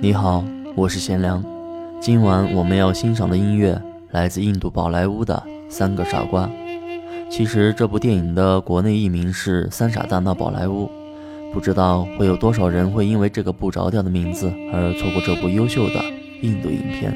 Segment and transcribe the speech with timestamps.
[0.00, 0.44] 你好，
[0.76, 1.44] 我是贤良。
[2.00, 3.82] 今晚我们要欣赏的音乐
[4.12, 6.46] 来自印度宝莱坞的《三个傻瓜》。
[7.28, 10.88] 其实这部电影的国内译名是《三傻大闹宝莱坞》，
[11.52, 16.00] 不知道会有多少人会因为这个不着调的名字而错过这部优秀的
[16.42, 17.12] 印度影片。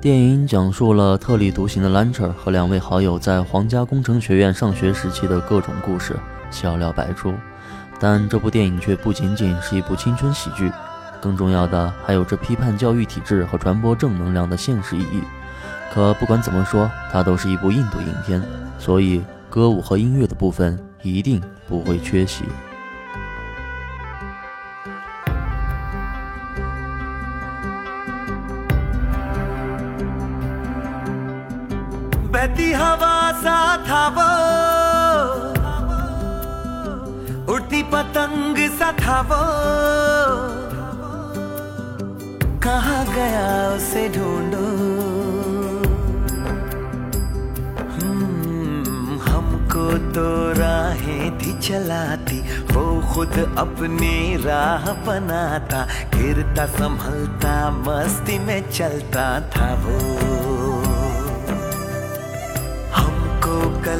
[0.00, 6.14] 电影讲述了特立独行的 Lancer 和两位好友在皇家工程学院上学时期的各种故事，
[6.50, 7.32] 笑料百出。
[8.00, 10.70] 但这部电影却不仅仅是一部青春喜剧，
[11.20, 15.22] 更重要的还有着批判教育体制和传播正能量的现实意义。
[15.92, 18.42] 可不管怎么说，它都是一部印度影片，
[18.78, 22.44] 所以歌舞和音乐的部分一定不会缺席。
[50.08, 52.40] तो राहें थी चलाती,
[52.74, 60.27] वो खुद अपनी राह बनाता, गिरता, संभलता, मस्ती में चलता था वो।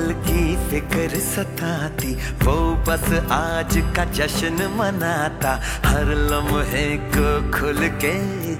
[0.09, 8.15] कल की फ़िक्र सताती, वो बस आज का जश्न मनाता, हर लम्हे को खुल के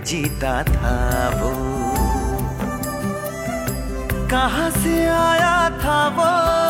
[0.05, 1.53] जीता था वो।
[4.29, 6.68] कहाँ से आया था वो?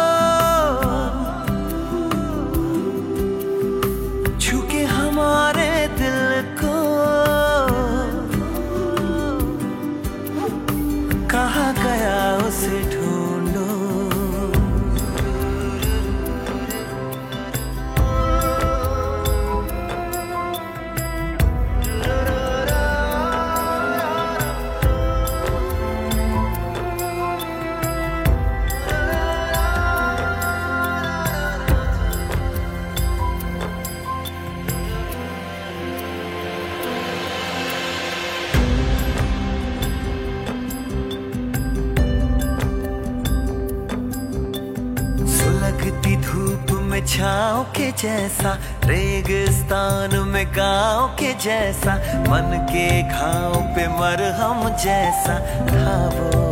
[47.08, 51.94] छाओ के जैसा, रेगिस्तान में गाँव के जैसा,
[52.28, 55.38] मन के घाव पे मरहम जैसा
[55.70, 56.42] था वो।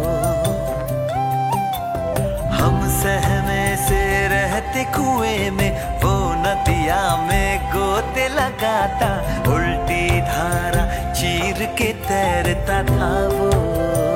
[2.56, 5.70] हम सहने से रहते कुएँ में,
[6.02, 9.14] वो नदिया में गोते लगाता,
[9.54, 14.15] उल्टी धारा चीर के तैरता था वो।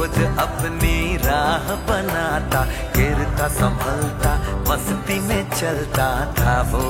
[0.00, 2.64] खुद अपनी राह बनाता,
[2.96, 4.30] गिरता, संभलता,
[4.68, 6.80] मस्ती में चलता था वो।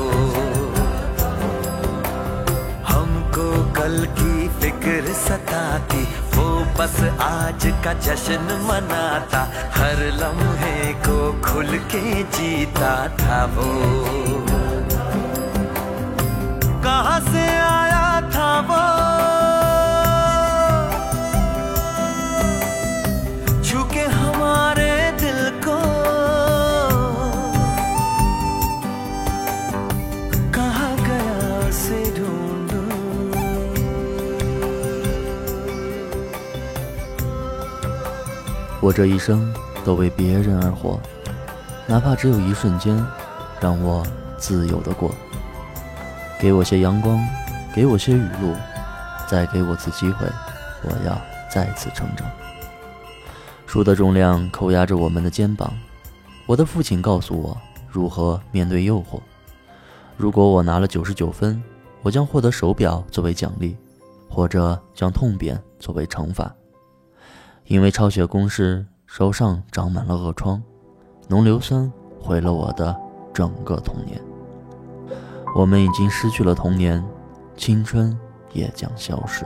[2.89, 6.05] हमको कल की फ़िक्र सताती,
[6.37, 6.47] वो
[6.79, 9.43] बस आज का जश्न मनाता,
[9.75, 14.50] हर लम्हे को खुल के जीता था वो।
[38.91, 39.55] 我这一生
[39.85, 40.99] 都为别人而活，
[41.87, 43.01] 哪怕只有一瞬间，
[43.61, 44.05] 让我
[44.37, 45.15] 自由的过。
[46.41, 47.25] 给我些阳光，
[47.73, 48.53] 给我些雨露，
[49.29, 50.27] 再给我次机会，
[50.83, 51.17] 我要
[51.49, 52.29] 再次成长。
[53.65, 55.73] 书的重量扣压着我们的肩膀，
[56.45, 57.57] 我的父亲告诉我
[57.89, 59.21] 如何面对诱惑。
[60.17, 61.63] 如果我拿了九十九分，
[62.03, 63.77] 我将获得手表作为奖励，
[64.29, 66.53] 或者将痛扁作为惩罚。
[67.70, 70.62] 因为抄写公式，手上长满了恶疮，
[71.28, 72.96] 浓硫酸毁了我的
[73.34, 74.22] 整个童年。
[75.56, 77.04] 我们已经失去了童年，
[77.56, 78.18] 青春
[78.54, 79.46] 也将消失。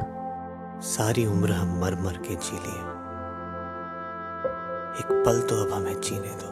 [0.81, 2.80] सारी उम्र हम मर मर के जी लिए
[5.00, 6.50] एक पल तो अब हमें जीने दो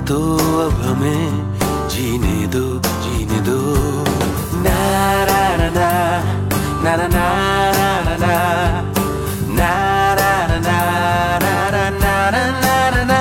[0.00, 0.18] तो
[0.66, 2.64] अब हमें जीने दो
[3.04, 3.58] जीने दो
[4.64, 4.78] ना
[5.28, 5.90] ना ना ना
[6.84, 8.40] ना ना ना ना ना
[9.56, 9.72] na
[10.16, 10.78] na na na
[11.44, 13.20] na na na na na na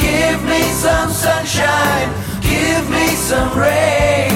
[0.00, 4.32] Give me some sunshine, give me some rain,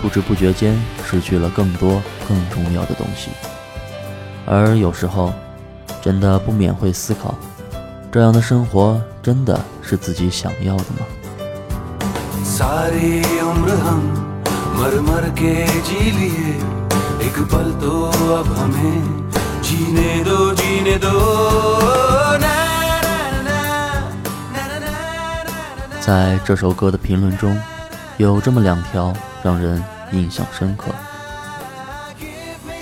[0.00, 3.30] 不知不觉间失去了更多更重要的东西。
[4.46, 5.34] 而有时候，
[6.00, 7.34] 真的不免会思考，
[8.12, 11.04] 这样的生活真的是自己想要的吗？
[26.10, 27.56] 在这首歌的评论中，
[28.16, 29.14] 有这么两条
[29.44, 29.80] 让人
[30.10, 30.86] 印象深刻。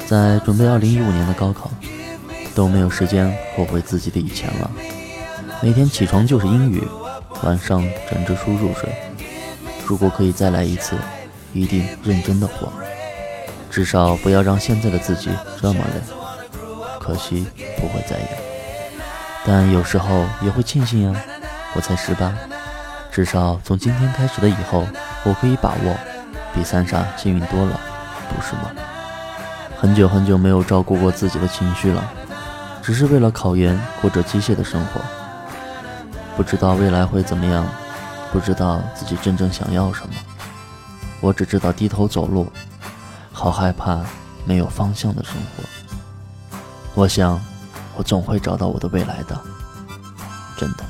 [0.07, 1.71] 在准备2015年的高考，
[2.55, 4.71] 都没有时间后悔自己的以前了。
[5.61, 6.83] 每天起床就是英语，
[7.43, 8.91] 晚上枕着书入睡。
[9.85, 10.97] 如果可以再来一次，
[11.53, 12.73] 一定认真的活，
[13.71, 15.29] 至少不要让现在的自己
[15.61, 16.01] 这么累。
[16.99, 17.47] 可惜
[17.77, 18.27] 不会再有，
[19.45, 21.23] 但有时候也会庆幸呀，
[21.75, 22.35] 我才十八。
[23.19, 24.87] 至少从今天开始的以后，
[25.25, 25.99] 我可以把握，
[26.55, 27.81] 比三傻幸运多了，
[28.29, 28.70] 不是吗？
[29.76, 32.12] 很久很久没有照顾过自己的情绪了，
[32.81, 35.01] 只是为了考研过着机械的生活。
[36.37, 37.67] 不知道未来会怎么样，
[38.31, 40.15] 不知道自己真正想要什么，
[41.20, 42.46] 我只知道低头走路，
[43.32, 43.98] 好害怕
[44.44, 45.65] 没有方向的生活。
[46.94, 47.41] 我想，
[47.96, 49.37] 我总会找到我的未来的，
[50.56, 50.84] 真的。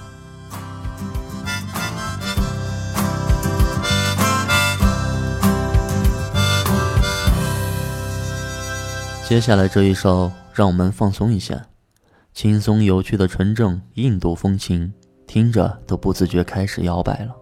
[9.28, 11.62] 接下来这一首，让我们放松一下，
[12.32, 14.90] 轻松有趣的纯正印度风情，
[15.26, 17.36] 听着都不自觉开始摇摆了。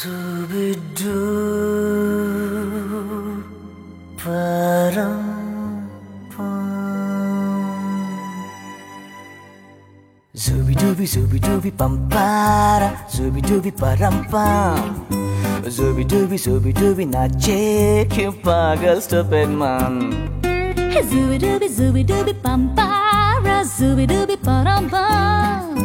[0.00, 0.16] Subidoo
[10.34, 12.88] Zubi dubi zubi dubi pam para.
[13.12, 15.04] Zubi dubi param pam.
[15.68, 20.16] Zubi dubi zubi dubi na check you pagal stupid man.
[20.88, 23.64] Hey zubi dubi zubi dubi pam para.
[23.76, 25.76] Zubi dubi param pam.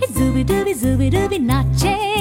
[0.00, 2.11] Hey zubi dubi zubi dubi na check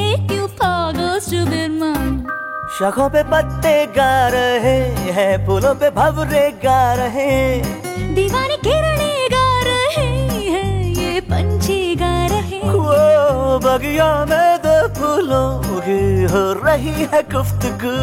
[2.81, 4.77] शाखों पे पत्ते गा रहे
[5.15, 7.33] हैं फूलों पे भवरे गा रहे
[8.15, 10.05] दीवानी किरणे गा रहे
[10.53, 15.45] हैं ये पंछी गा रहे वो बगिया में दो फूलों
[15.85, 15.99] की
[16.33, 17.93] हो रही है गुफ्तगू।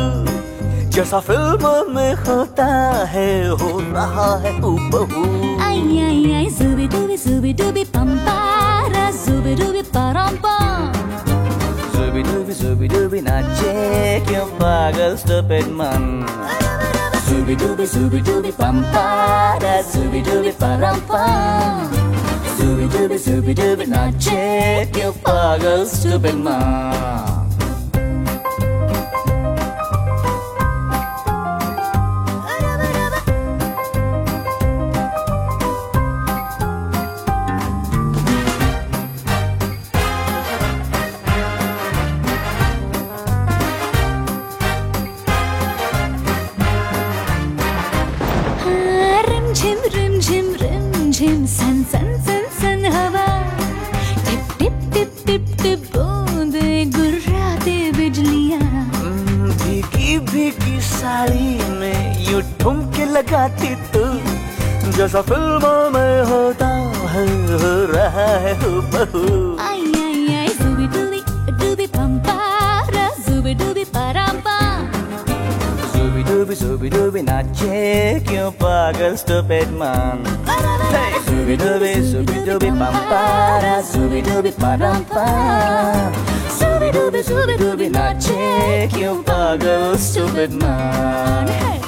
[0.94, 2.66] जैसा फ़िल्म में होता
[3.14, 5.24] है हो रहा है हूबहू।
[5.66, 9.82] आई आई आई जुबी डुबी जुबी डुबी पंपारा जुबी डुबी
[12.18, 16.26] Zooby dooby zooby dooby, now check your boggle, stupid man.
[17.26, 21.86] Zooby dooby zooby dooby, pam pa da zooby dooby param pam.
[22.58, 27.47] Zooby dooby zooby dooby, now check your boggle, stupid man.
[77.24, 80.24] been a check your pagal stupid man.
[80.46, 86.12] Hey, subi dubi, subi dubi pam para, subi dubi param pam.
[86.58, 91.48] Subi dubi, subi dubi, not check your pagal stupid man.
[91.48, 91.87] Hey.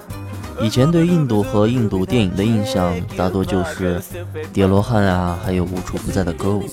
[0.63, 4.01] 以前对印度和印度电影的印象大多就是
[4.53, 6.63] 叠罗汉啊，还有无处不在的歌舞。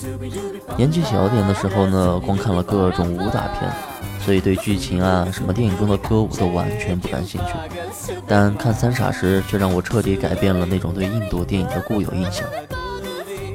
[0.76, 3.70] 年纪小点的时候呢，光看了各种武打片，
[4.20, 8.14] 所以对剧情啊、什么电影中的歌舞都完全不感兴趣。
[8.26, 12.46] 但看三傻时，却让我彻底改变了那种对印度电影的固有印象。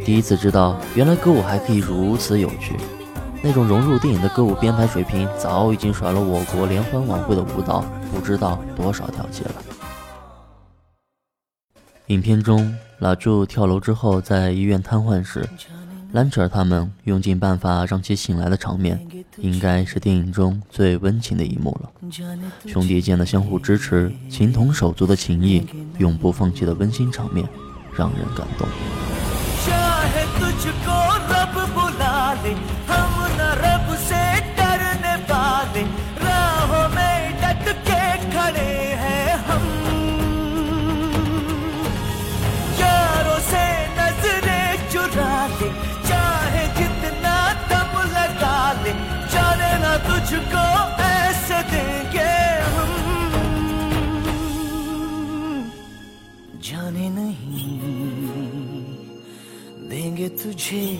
[0.04, 2.76] 第一次知道，原来歌舞还可以如此有趣。
[3.42, 9.73] 那种融入电影的歌舞编排水平，早已经甩了我国联欢晚会的舞蹈不知道多少条街了。
[12.08, 15.48] 影片中，拉柱跳楼之后在医院瘫痪时，
[16.12, 19.00] 兰切尔他们用尽办法让其醒来的场面，
[19.38, 21.90] 应该是电影中最温情的一幕了。
[22.68, 25.66] 兄弟间的相互支持、情同手足的情谊、
[25.98, 27.48] 永不放弃的温馨场面，
[27.96, 28.68] 让人感动。
[60.54, 60.98] तुझे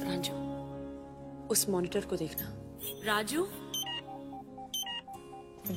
[0.05, 0.35] राजू
[1.47, 2.53] उस monitor को देखना।
[3.05, 3.43] Raju?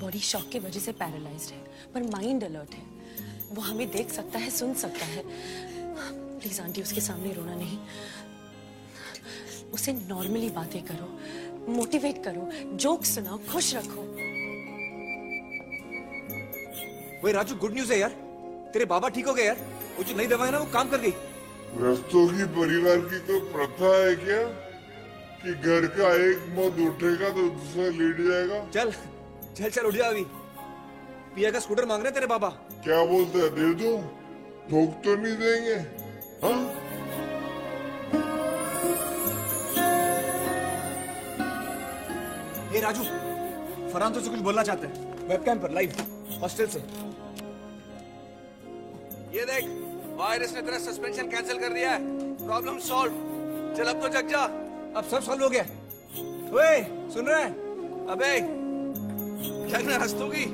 [0.01, 2.83] Body shock की वजह से paralysed है पर mind alert है।
[3.53, 5.24] वो हमें देख सकता है सुन सकता है।
[6.39, 7.77] प्लीज़ आंटी उसके सामने रोना नहीं।
[9.74, 11.19] उसे नॉर्मली बातें करो।
[11.69, 14.01] मोटिवेट करो जोक सुनाओ खुश रखो।
[17.24, 18.10] वही राजू गुड न्यूज़ है यार।
[18.74, 19.57] तेरे बाबा ठीक हो गए यार।
[19.98, 21.12] वो जो नई दवा है ना वो काम कर गई।
[21.77, 24.43] ग्रस्तों की परिवार की तो प्रथा है क्या?
[25.43, 28.65] कि घर का एक मत उठेगा तो दूसरा लेट जाएगा?
[28.69, 28.91] चल
[29.57, 30.25] चल चल उठ जा अभी।
[31.36, 32.50] पिया का स्कूटर मांग रहे तेरे बाबा।
[32.84, 33.50] क्या बोलते हैं?
[33.55, 33.98] दे दो।
[34.69, 35.75] ठोक तो नहीं देंगे।
[36.48, 36.85] हाँ?
[42.86, 43.04] राजू
[43.94, 45.94] फरहान तुझसे कुछ बोलना चाहते हैं। वेबकैम पर लाइव
[46.42, 46.80] हॉस्टल से।
[49.36, 49.63] ये देख
[50.20, 52.00] वायरस ने तेरा सस्पेंशन कैंसिल कर दिया है।
[52.38, 53.13] प्रॉब्लम सॉल्व
[53.77, 54.44] चल अब तो जग जा।
[54.98, 55.63] अब सब सॉल्व हो गया।
[56.54, 56.75] ओए
[57.13, 57.54] सुन रहे हैं?
[58.10, 58.32] अबे
[59.70, 60.46] जगना हंसतोगी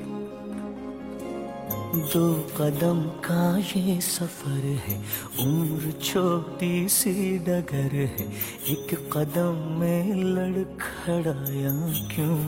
[1.92, 5.00] दो कदम का ये सफ़र है,
[5.40, 8.32] उम्र छोटी सी डगर है,
[8.68, 11.72] एक कदम में लड़खड़ाया
[12.14, 12.38] क्यों?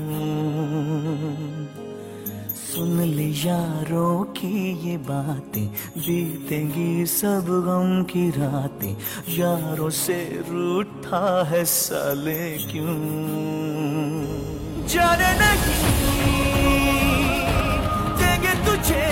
[2.57, 5.67] सुन ले यारों की ये बातें,
[5.99, 8.97] बीतेंगी सब गम की रातें,
[9.29, 12.97] यारों से रूठा है साले क्यों?
[14.87, 16.34] जाने नहीं।
[18.85, 19.05] तुझे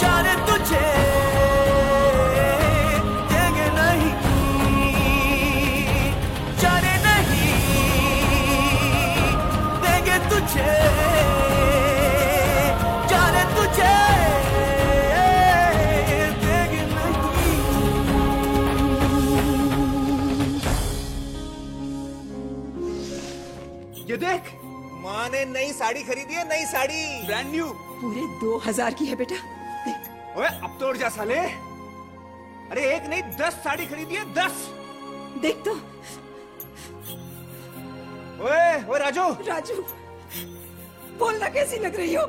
[0.00, 0.80] जाने तुझे
[3.30, 4.10] देंगे नहीं
[6.60, 7.48] जाने नहीं
[9.84, 10.68] देंगे तुझे
[13.08, 13.94] जाने तुझे
[16.44, 16.84] देंगे
[24.10, 24.58] ये देख
[25.03, 27.65] माँ ने नई साड़ी खरीदी है नई साड़ी ब्रांड न्यू
[28.01, 29.35] पूरे दो हजार की है बेटा
[30.37, 31.39] ओए अब तोड़ जा साले
[32.71, 34.55] अरे एक नहीं दस साड़ी खरीदी है दस
[35.41, 35.73] देख तो
[38.45, 39.75] ओए ओए राजू राजू
[41.19, 42.25] बोलना कैसी लग रही हो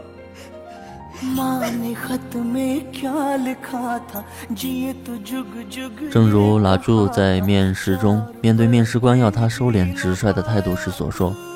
[1.37, 11.35] माँ ने खत में क्या लिखा था जिए तो जुग जुग 正如拉柱在面试中面对面试官要他收敛直率的态度时所说：“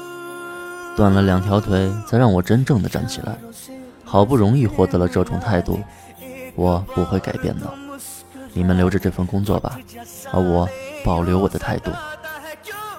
[0.95, 3.37] 断了两条腿，才让我真正的站起来。
[4.03, 5.79] 好不容易获得了这种态度，
[6.55, 7.71] 我不会改变的。
[8.53, 9.77] 你们留着这份工作吧，
[10.31, 10.69] 而我
[11.03, 11.91] 保留我的态度。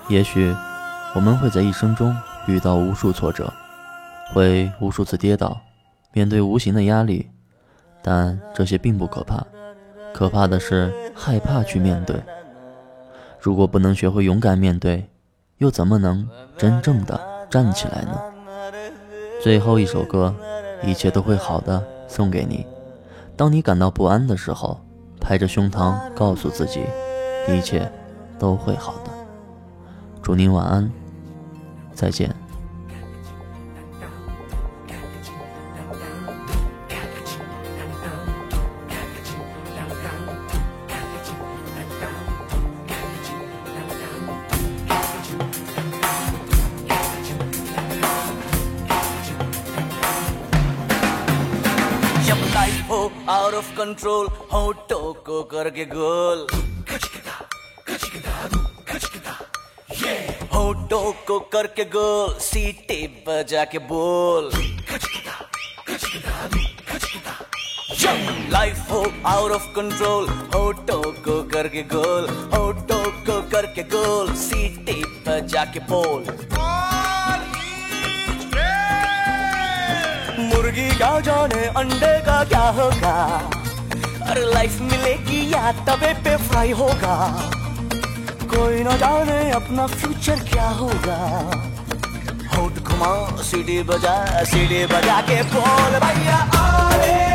[0.08, 0.54] 也许
[1.14, 2.14] 我们会在一生中
[2.46, 3.52] 遇到无数挫折，
[4.32, 5.58] 会无数次跌倒，
[6.12, 7.30] 面对无形的压力，
[8.02, 9.44] 但这些并不可怕。”
[10.12, 12.16] 可怕的是害怕去面对。
[13.38, 15.06] 如果不能学会勇敢面对，
[15.58, 18.20] 又怎么能真正的站起来呢？
[19.42, 20.34] 最后一首歌，
[20.82, 22.66] 一切都会好的，送给你。
[23.36, 24.80] 当你感到不安的时候，
[25.20, 26.82] 拍着胸膛告诉自己，
[27.48, 27.90] 一切
[28.38, 29.10] 都会好的。
[30.22, 30.90] 祝您晚安，
[31.94, 32.34] 再见。
[53.56, 56.46] ऑफ़ कंट्रोल होटो को करके गोल
[60.54, 64.50] होटो को करके गोल सीटे बजा के बोल
[68.52, 75.64] लाइफ हो आउट ऑफ़ कंट्रोल होटो को करके गोल होटो को करके गोल सीटे बजा
[75.74, 76.24] के बोल
[80.76, 83.12] मुर्गी क्या जाने अंडे का क्या होगा?
[84.28, 87.16] अरे लाइफ मिलेगी या तवे पे फ्राई होगा?
[88.52, 91.18] कोई ना जाने अपना फ्यूचर क्या होगा?
[92.52, 93.12] होट घुमा,
[93.42, 94.16] सीढ़ी बजा
[94.52, 97.25] सीढ़ी बजा के बोल, भैया ऑरेंज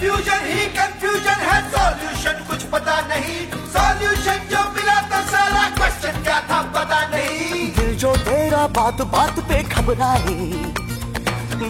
[0.00, 3.40] कंफ्यूजन ही कंफ्यूजन है सॉल्यूशन कुछ पता नहीं।
[3.72, 9.40] सॉल्यूशन जो मिला तो सारा क्वेश्चन क्या था पता नहीं। दिल जो तेरा बात बात
[9.48, 10.36] पे घबराए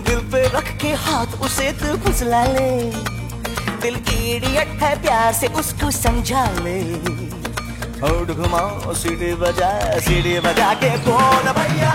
[0.07, 2.71] दिल पे रख के हाथ उसे तू फुसला ले।
[3.83, 6.81] दिल इडियट है, प्यार से उसको समझा ले।
[8.01, 8.63] होठ घुमा
[8.95, 11.93] सीढ़ी बजा सीढ़ी बजा के बोल, भैया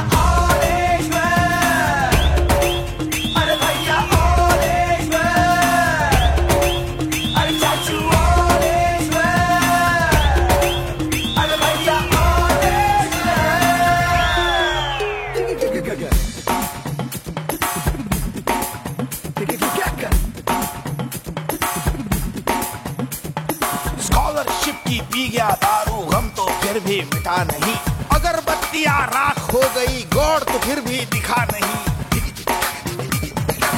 [27.05, 27.75] मिटा नहीं।
[28.15, 31.73] अगरबत्तियाँ राख हो गई गौड़ तो फिर भी दिखा नहीं।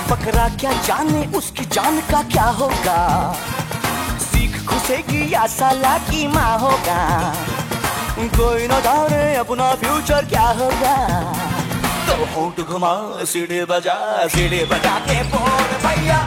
[0.09, 2.99] बकरा क्या जाने, उसकी जान का क्या होगा?
[4.21, 7.01] सीख घुसेगी या साला की माँ होगा?
[8.37, 10.95] कोई न जाने अपना फ्यूचर क्या होगा?
[12.07, 12.93] तो होंठ घुमा,
[13.25, 13.95] सीढ़ी बजा
[14.27, 16.17] सीढ़ी बजा के बोल, भैया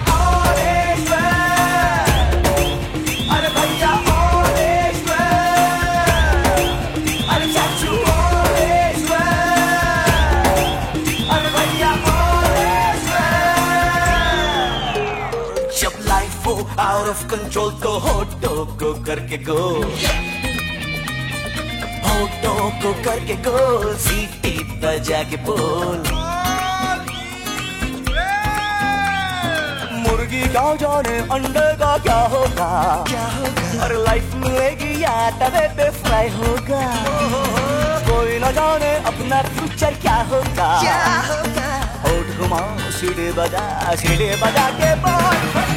[17.30, 19.64] कंट्रोल तो होटो को करके गो
[22.06, 25.98] होटो को करके गोल सीटी बजा के बोल
[30.00, 32.70] मुर्गी का जाने अंडे का क्या होगा?
[33.08, 33.84] क्या होगा?
[33.84, 36.82] और लाइफ मिलेगी या तवे पे फ्राई होगा?
[38.10, 40.70] कोई न जाने अपना फ्यूचर क्या होगा?
[40.80, 41.70] क्या होगा?
[42.06, 45.69] होट घुमाओ सीढ़ी बजा सीढ़ी बजा के बोल।